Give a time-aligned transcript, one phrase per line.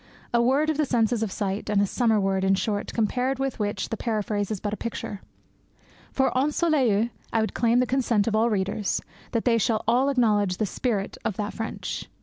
[0.33, 3.59] A word of the sense of sight, and a summer word, in short, compared with
[3.59, 5.21] which the paraphrase is but a picture.
[6.11, 8.99] For ensoleille I would claim the consent of all readers
[9.33, 12.09] that they shall all acknowledge the spirit of that French.